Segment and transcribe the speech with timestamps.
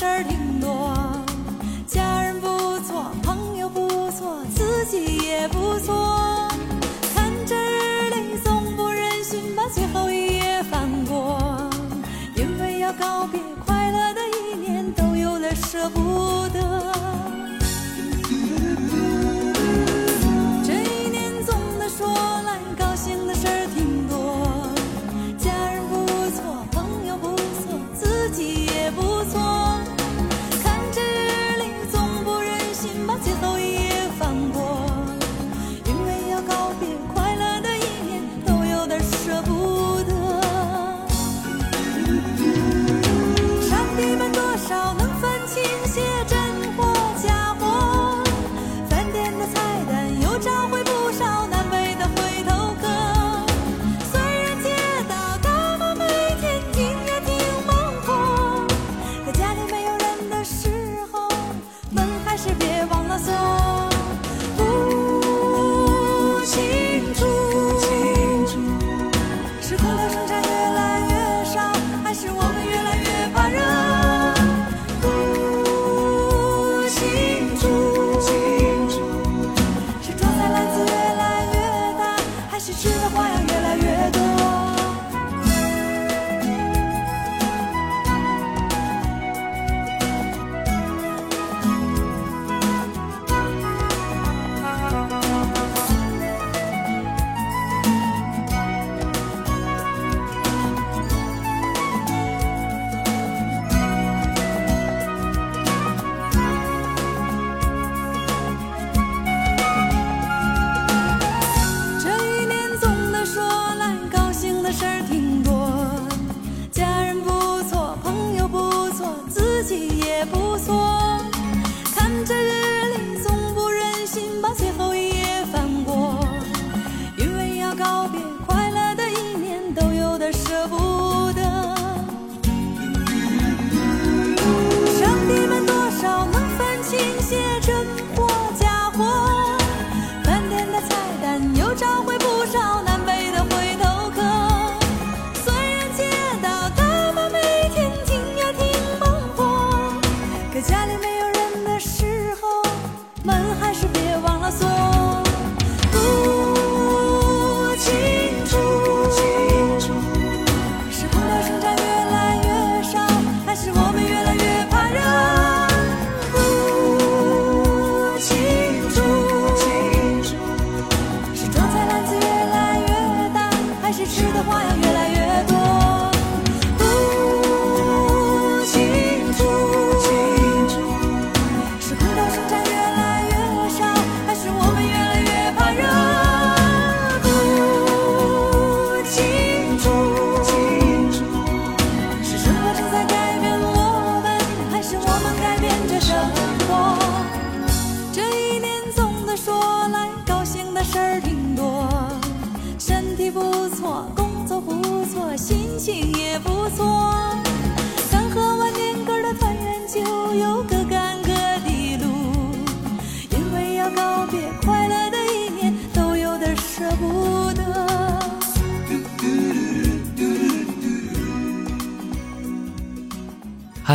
[0.00, 0.96] 事儿挺多
[1.86, 2.48] 家人不
[2.80, 5.99] 错朋友不错自己也不错。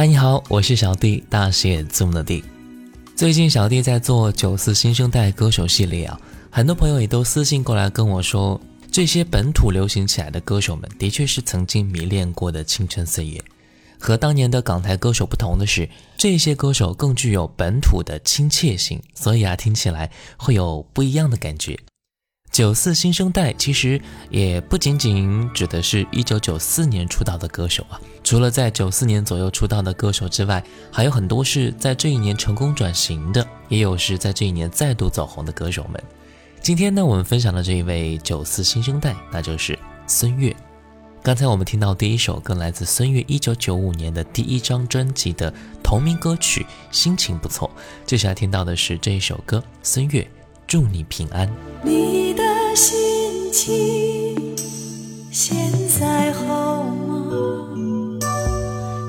[0.08, 2.44] 你好，我是小弟，大写字母的弟。
[3.16, 6.20] 最近小弟在做九四新生代歌手系列啊，
[6.52, 8.62] 很多朋友也都私信过来跟我说，
[8.92, 13.44] 这些本土流行起来的歌手们，的确是曾经迷恋过的青春岁月。
[13.98, 21.80] 和当年的港台歌手不同的是，这些歌手更具有本土的亲切性，所以啊，听起来会有不一样的感觉。
[22.56, 24.00] 九四新生代其实
[24.30, 36.02] 也不仅仅指的是一九九四年出道的歌手啊，除了在九四年左右出道的歌手之外，还有很多是在这一年成功转型的，也有是在这一年再度走红的歌手们。
[36.62, 40.56] 今天呢，我们分享的这一位九四新生代，那就是孙悦。
[41.22, 45.54] 刚才我们听到第一首歌来自孙悦一九九五年的第一张专辑的
[45.84, 47.70] 同名歌曲《心情不错》，
[48.06, 50.26] 接下来听到的是这一首歌，孙悦，
[50.66, 51.52] 祝你平安。
[51.84, 52.45] 你的
[52.76, 54.36] 心情
[55.32, 55.56] 现
[55.88, 58.20] 在好吗？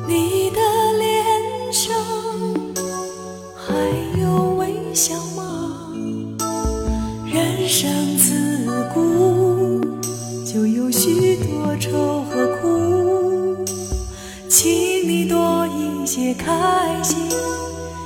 [0.07, 0.61] 你的
[0.99, 1.93] 脸上
[3.57, 3.75] 还
[4.21, 5.93] 有微笑吗？
[7.25, 9.81] 人生自古
[10.45, 13.57] 就有许多愁和苦，
[14.49, 14.71] 请
[15.09, 17.29] 你多一些开心，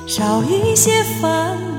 [0.07, 1.70] 少一些烦恼。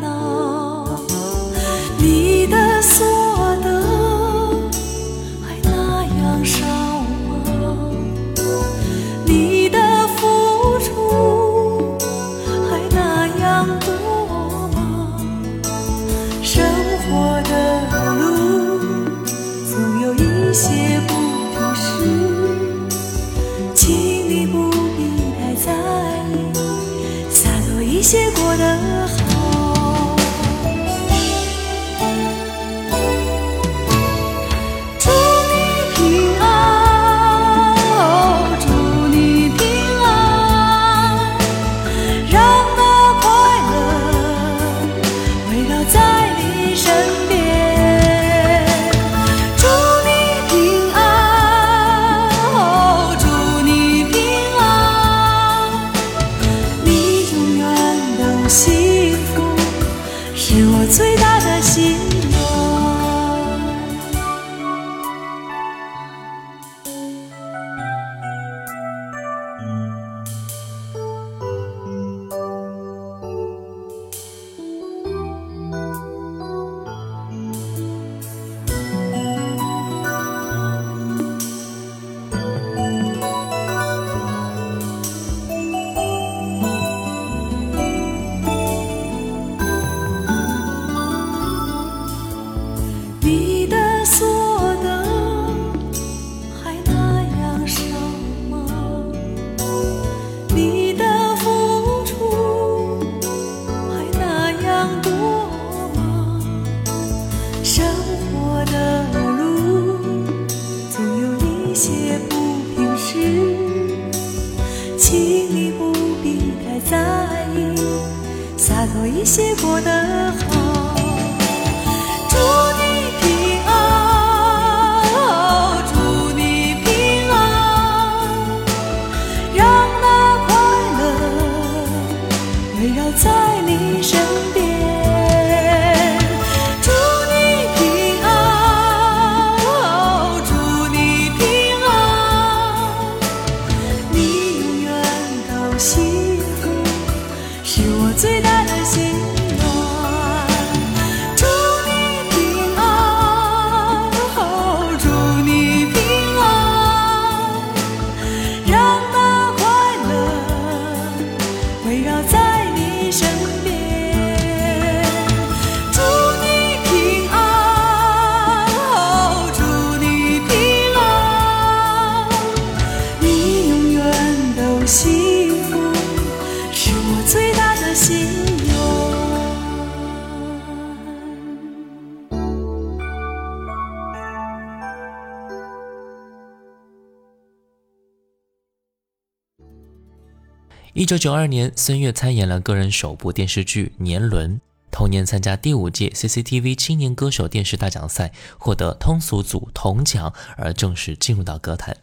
[191.01, 194.57] 一九九二年，孙悦参演了个人首部电视剧《年轮》，
[194.91, 201.97] 同年参加第五届 CCTV 青年歌手电视大奖赛，获得通俗组铜奖，而正式进入到歌坛。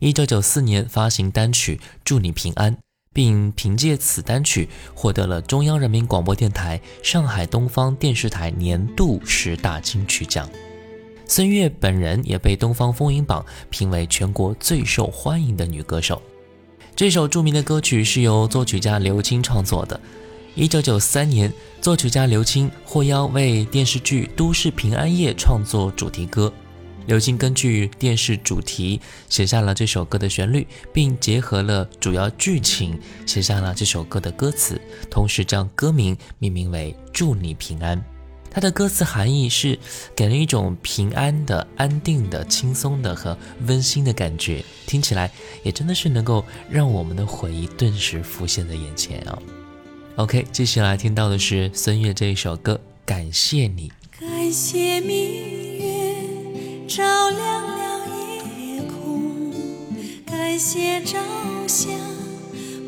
[0.00, 2.74] 一九九四年发行单曲《祝你平安》，
[3.12, 10.50] 并凭借此单曲获得了中央人民广播电台、上海东方电视台年度十大金曲奖。
[11.28, 16.20] 孙悦本人也被东方风云榜评为全国最受欢迎的女歌手。
[16.96, 20.00] 这首著名的歌曲是由作曲家刘青创作的，
[20.54, 26.52] 一九九三年，作曲家刘青获邀为电视剧《都市平安夜》创作主题歌。
[27.06, 32.96] 刘青根据电视主题写下了这首歌的旋律，并结合了主要剧情
[33.26, 37.98] 写下了这首歌的歌词，同时将歌名命名为《祝你平安》。
[38.54, 39.76] 它的歌词含义是
[40.14, 45.28] 给人一种平安的、安定的、轻松的和温馨的感觉，听起来
[45.64, 49.36] 也真的是能够让我们的回忆顿时浮现在眼前啊。
[50.14, 55.16] OK，接下来听到的是孙悦这一首歌，感谢你，感谢明
[55.80, 56.14] 月
[56.86, 58.06] 照亮了
[58.56, 59.52] 夜空，
[60.24, 61.18] 感谢朝
[61.66, 61.88] 霞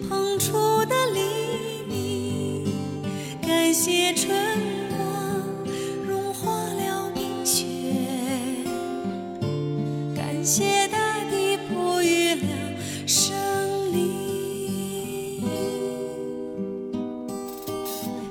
[0.08, 0.52] 捧出
[0.84, 2.72] 的黎明，
[3.42, 4.75] 感谢春
[10.46, 10.96] 感谢大
[11.28, 12.38] 地哺育了
[13.04, 13.34] 生
[13.92, 15.42] 灵。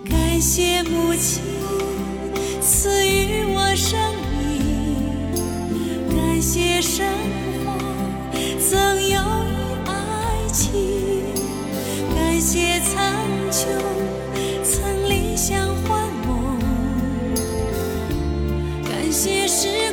[0.10, 1.44] 感谢母亲
[2.62, 4.00] 赐予我生
[4.40, 5.36] 命，
[6.16, 7.06] 感谢生
[7.66, 7.78] 活
[8.62, 9.12] 赠有以
[9.86, 9.92] 爱
[10.54, 10.72] 情，
[12.16, 13.12] 感谢苍
[13.52, 13.68] 穹
[14.64, 16.58] 曾理想幻梦，
[18.86, 19.85] 感谢时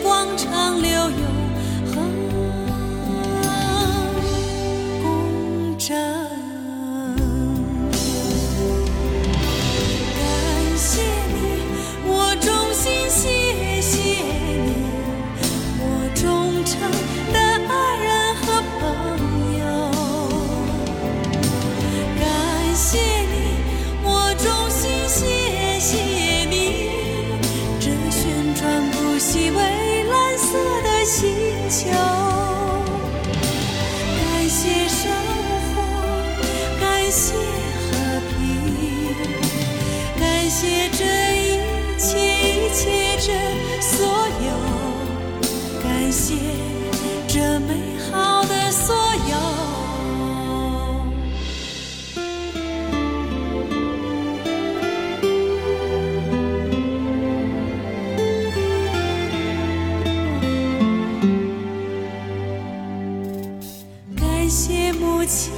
[65.02, 65.52] 母亲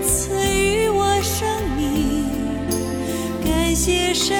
[0.00, 1.44] 赐予我生
[1.76, 2.28] 命。
[3.44, 4.36] 感谢生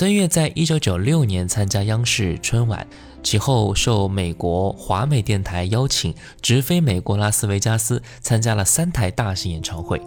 [0.00, 2.88] 孙悦在一九九六年参加央视春晚，
[3.22, 10.00] 其后受美国华美电台邀请，直飞美国拉斯维加斯，参加了三台大型演唱会，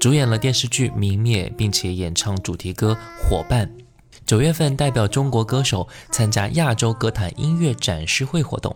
[0.00, 2.96] 主演了电视剧《明灭》，并且演唱主题歌
[3.28, 3.66] 《伙伴》。
[4.24, 8.74] 九月份代表中国歌手参加亚洲歌坛音乐展示会活动，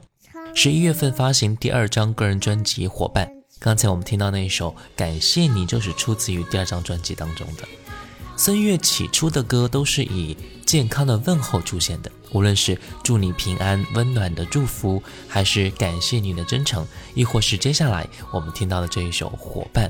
[0.55, 3.27] 十一月份发行第二张个人专辑《伙伴》。
[3.59, 7.67] 刚才我们听到那一首《感谢你》，就是出自于第二张专辑当中的。
[8.41, 19.89] 孙悦起初的歌都是以健康的问候出现的，无论是祝你平安、温暖的祝福，还是感谢你的真诚，亦或是接下来我们听到的这一首《伙伴》。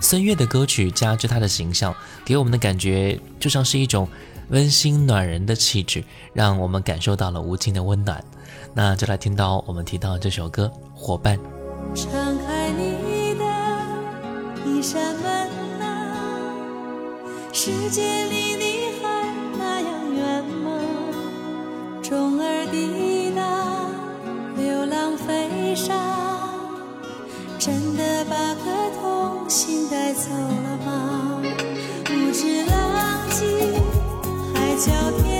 [0.00, 4.08] 孙悦的歌曲加之他的形象，给我们的感觉就像是一种
[4.48, 6.02] 温馨暖人的气质，
[6.32, 8.24] 让我们感受到了无尽的温暖。
[8.72, 11.38] 那就来听到我们提到这首歌《伙伴》。
[11.94, 12.10] 敞
[12.46, 13.44] 开你的
[14.64, 15.19] 一扇，
[17.52, 18.64] 世界离你
[19.02, 19.26] 还
[19.58, 20.70] 那样远吗？
[22.00, 23.42] 钟儿滴答，
[24.56, 25.92] 流浪飞沙，
[27.58, 31.42] 真的把颗童心带走了吗？
[32.04, 33.44] 不知浪迹
[34.54, 34.92] 海角
[35.22, 35.39] 天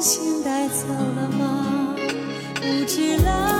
[0.00, 1.94] 心带走了吗？
[2.54, 3.59] 不知了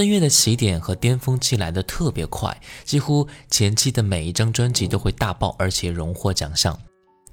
[0.00, 6.74] 孙悦的起点和巅峰期来的特别快，几乎前期的每一张专辑都会大爆，而且荣获奖项。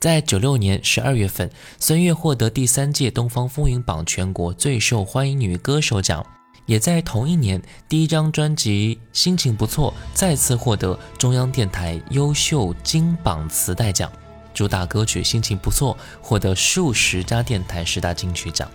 [0.01, 1.49] 在九六年十二月份，
[1.79, 6.21] 孙悦获得第三届东方风云榜全国最受欢迎女歌手奖，
[6.65, 14.11] 也在同一年，第一张专辑《心情不错》再次获得中央电台优秀金榜磁带奖。
[14.53, 18.69] 主打歌曲《心情不错》获得数十家电台十大金曲奖。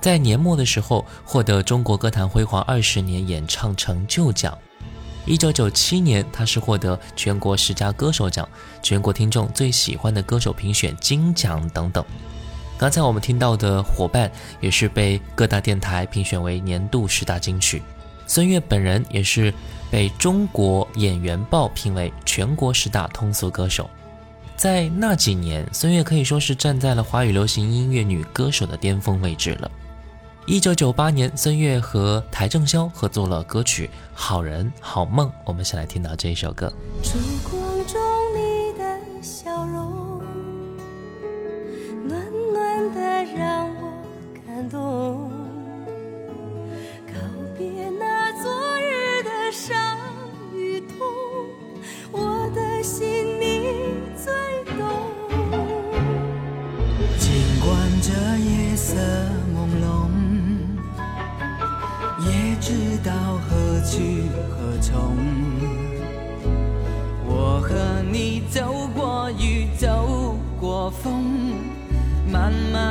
[0.00, 4.56] 在年末的时候，获得中国歌坛辉煌二十年演唱成就奖。
[5.26, 8.48] 一九九七年，他是获得全国十佳歌手奖、
[8.82, 12.02] 全国听众最喜欢的歌手评选金奖等等。
[12.78, 14.26] 刚才我们听到的《伙伴》
[14.58, 17.82] 也是被各大电台评选为年度十大金曲。
[18.26, 19.52] 孙悦本人也是
[19.90, 23.90] 被中国演员报评为全国十大通俗歌手。
[24.56, 29.70] 在那几年，孙悦可以说是站在了华语流行音乐女歌手的巅峰位置了。
[30.50, 36.72] 一九九八年，孙悦和邰正宵合作了歌曲《好人好梦》，我们先来听到这一首歌。
[63.80, 65.16] 何去何从。
[67.26, 71.54] 我和你走过雨，走过风，
[72.30, 72.89] 慢慢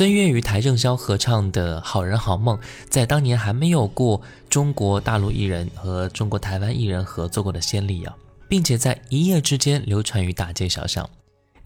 [0.00, 2.56] 孙悦与邰正宵合唱的《好人好梦》，
[2.88, 8.16] 在当年还没有过中国大陆艺人和中国台湾艺人合作过的先例啊，
[8.48, 11.10] 并且在一夜之间流传于大街小巷。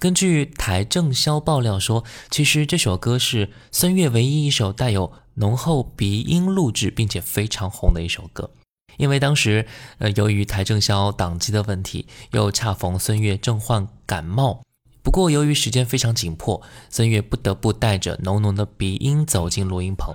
[0.01, 8.51] 根据邰正宵爆料说，其实这首歌是孙悦唯一一首带有浓厚鼻音录制并且非常红的一首歌。
[8.97, 9.64] 因为当时，
[9.99, 14.62] 呃，由于邰正宵档期的问题，又恰逢孙悦正患感冒。
[15.04, 20.12] 不过，由于时间非常紧迫，孙悦不得不带着浓浓的鼻音走进录音棚。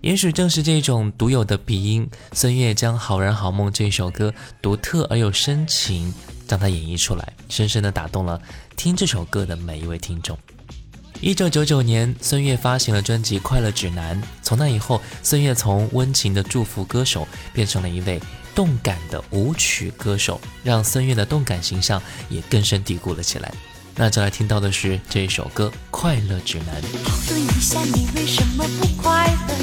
[0.00, 6.12] 也许正是这种独有的鼻音，孙悦将《好人好梦》这首歌独特而又深情，
[6.48, 8.42] 将它演绎出来，深深地打动了
[8.76, 10.36] 听这首歌的每一位听众。
[11.20, 14.20] 一九九九年，孙悦发行了专辑《快乐指南》。
[14.42, 18.20] 从那以后，孙悦从温情的祝福歌手变成了一位
[18.56, 23.54] 动感的舞曲歌手，让孙悦的动感形象也根深蒂固了起来。
[23.94, 26.82] 那就来听到的是这一首歌《快乐指南》。
[27.04, 29.54] 讨论一下你为什么不快乐？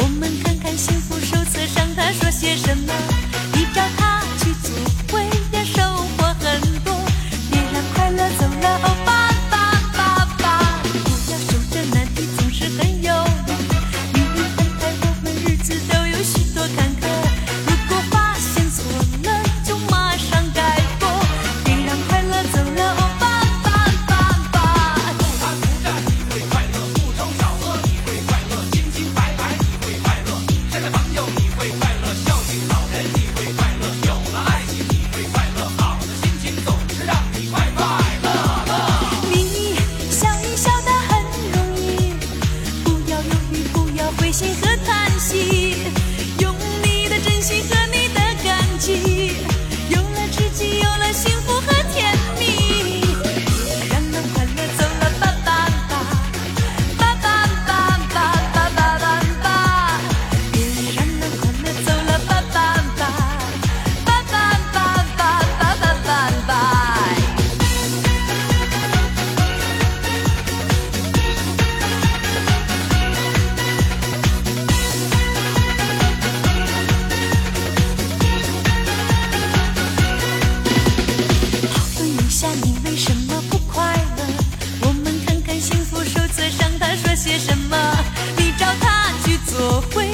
[0.00, 2.92] 我们看看幸福手册上他说些什么，
[87.28, 87.76] 些什么
[88.38, 90.07] 你找他去做会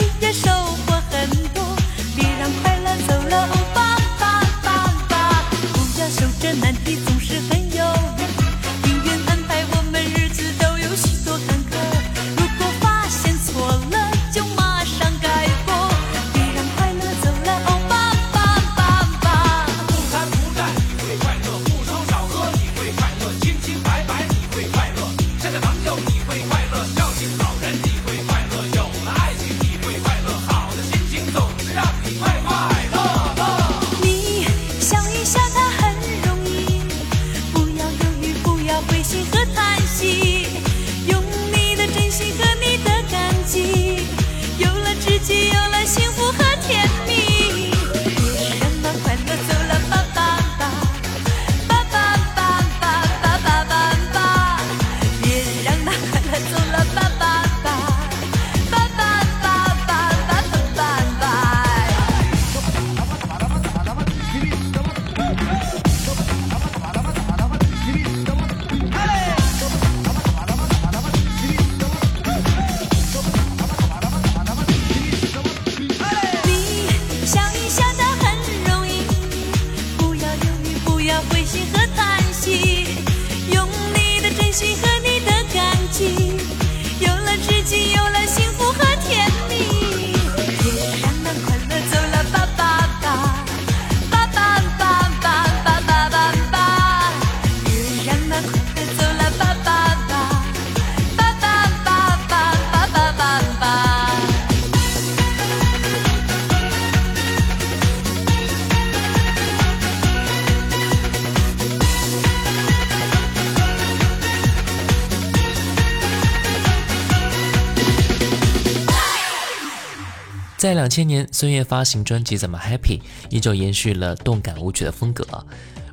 [120.64, 122.98] 在两千年孙悦发行专辑怎么 happy
[123.29, 125.22] 依旧延续了动感舞曲的风格。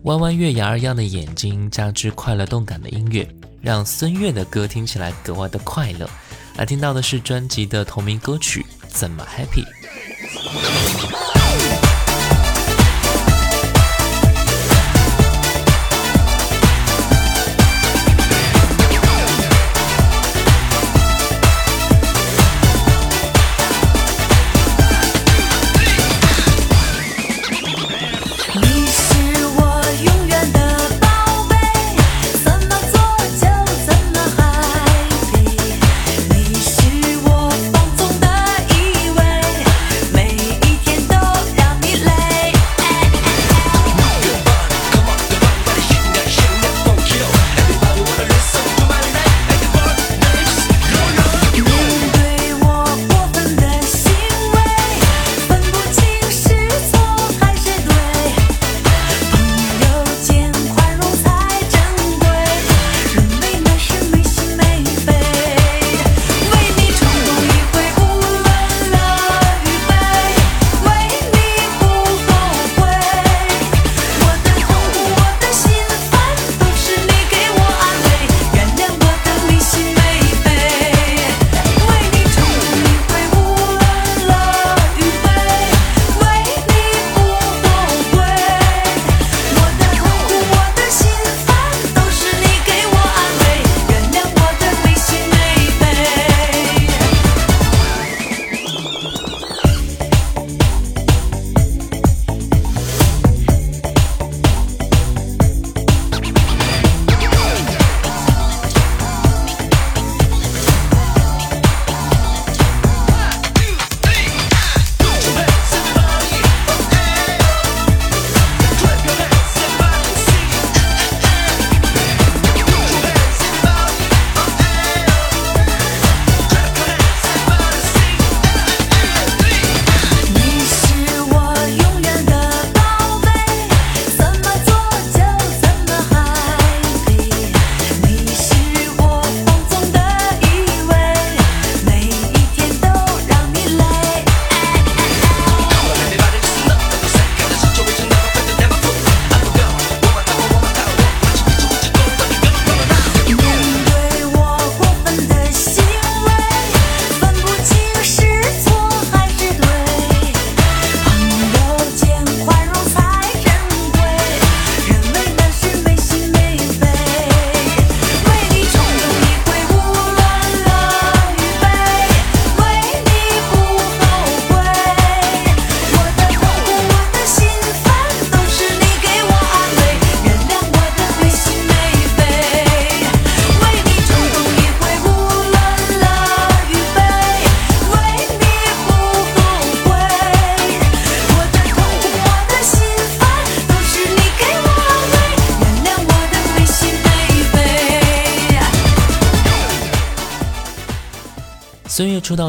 [0.03, 3.27] 弯弯月牙儿一样的眼睛加之快乐动感的音乐
[3.59, 6.09] 让孙悦的歌听起来格外的快乐。
[6.55, 9.65] 来听到的是专辑的同名歌曲怎么 happy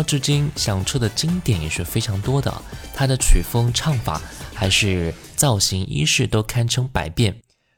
[0.03, 2.53] 至今，响彻的经典也是非常多的。
[2.95, 4.21] 他的曲风、唱法
[4.55, 7.35] 还是造型、衣饰都堪称百变。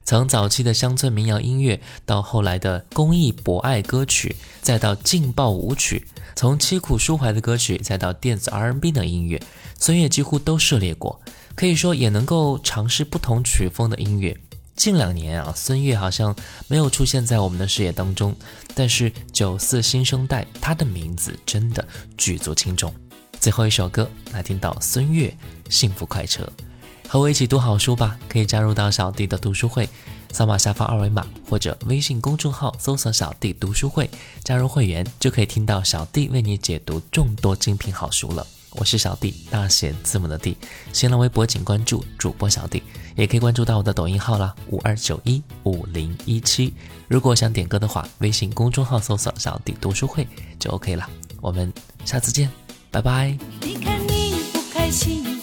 [0.06, 5.98] 从早期的乡村民谣音乐，到后来的公益博爱歌曲，再到劲爆舞曲；
[6.36, 9.42] 从凄苦抒怀的歌曲，再到电子 R&B 的音乐，
[9.78, 11.20] 孙悦几乎都涉猎过。
[11.54, 14.36] 可以说，也能够尝试不同曲风的音乐。
[14.76, 16.34] 近两年啊，孙悦好像
[16.68, 18.34] 没有出现在我们的视野当中，
[18.74, 22.92] 但是九四新生代，他的名字真的举足轻重。
[23.40, 25.28] 最后一首歌，来听到孙悦
[25.70, 26.42] 《幸福快车》，
[27.08, 28.18] 和我一起读好书吧。
[28.28, 29.88] 可以加入到小弟的读书会，
[30.32, 34.10] 扫码下方二维码或者微信公众号搜索“小弟读书会”，
[34.42, 38.46] 加入会员就可以听到小弟为你解读众多精品好书了。
[38.74, 40.56] 我是小弟，大写字母的弟。
[40.92, 42.82] 新浪微博请关注主播小弟，
[43.14, 46.74] 也可以关注到我的抖音号啦，五二九一五零一七。
[47.06, 50.26] 如果想点歌的话，微信公众号搜索“小弟读书会”
[50.58, 51.08] 就 OK 了。
[51.40, 51.72] 我们
[52.04, 52.50] 下次见，
[52.90, 53.36] 拜拜。
[53.60, 55.33] 你看你不开心